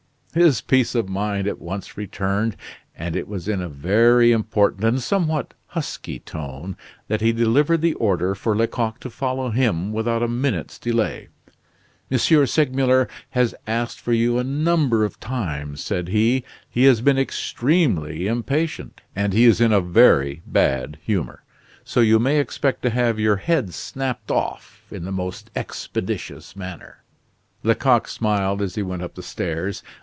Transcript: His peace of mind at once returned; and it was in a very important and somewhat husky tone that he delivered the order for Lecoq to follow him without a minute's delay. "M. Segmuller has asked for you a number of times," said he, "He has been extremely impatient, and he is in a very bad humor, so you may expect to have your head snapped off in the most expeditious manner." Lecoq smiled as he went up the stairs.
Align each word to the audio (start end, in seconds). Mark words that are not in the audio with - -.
His 0.33 0.61
peace 0.61 0.95
of 0.95 1.09
mind 1.09 1.45
at 1.45 1.59
once 1.59 1.97
returned; 1.97 2.55
and 2.95 3.17
it 3.17 3.27
was 3.27 3.49
in 3.49 3.61
a 3.61 3.67
very 3.67 4.31
important 4.31 4.81
and 4.85 5.03
somewhat 5.03 5.53
husky 5.67 6.19
tone 6.19 6.77
that 7.09 7.19
he 7.19 7.33
delivered 7.33 7.81
the 7.81 7.95
order 7.95 8.33
for 8.33 8.55
Lecoq 8.55 8.97
to 9.01 9.09
follow 9.09 9.49
him 9.49 9.91
without 9.91 10.23
a 10.23 10.29
minute's 10.29 10.79
delay. 10.79 11.27
"M. 12.09 12.17
Segmuller 12.17 13.09
has 13.31 13.53
asked 13.67 13.99
for 13.99 14.13
you 14.13 14.37
a 14.37 14.43
number 14.45 15.03
of 15.03 15.19
times," 15.19 15.83
said 15.83 16.07
he, 16.07 16.45
"He 16.69 16.85
has 16.85 17.01
been 17.01 17.19
extremely 17.19 18.25
impatient, 18.27 19.01
and 19.13 19.33
he 19.33 19.43
is 19.43 19.59
in 19.59 19.73
a 19.73 19.81
very 19.81 20.41
bad 20.47 20.97
humor, 21.03 21.43
so 21.83 21.99
you 21.99 22.19
may 22.19 22.39
expect 22.39 22.83
to 22.83 22.89
have 22.89 23.19
your 23.19 23.35
head 23.35 23.73
snapped 23.73 24.31
off 24.31 24.85
in 24.91 25.03
the 25.03 25.11
most 25.11 25.51
expeditious 25.57 26.55
manner." 26.55 27.03
Lecoq 27.63 28.07
smiled 28.07 28.61
as 28.61 28.75
he 28.75 28.81
went 28.81 29.01
up 29.03 29.15
the 29.15 29.21
stairs. 29.23 29.83